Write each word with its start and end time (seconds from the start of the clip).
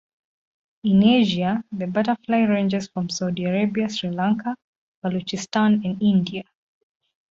In 0.83 1.03
Asia, 1.03 1.63
the 1.71 1.85
butterfly 1.85 2.39
ranges 2.45 2.87
from 2.87 3.07
Saudi 3.09 3.45
Arabia, 3.45 3.87
Sri 3.87 4.09
Lanka, 4.09 4.55
Baluchistan 5.05 5.85
and 5.85 6.01
India. 6.01 6.41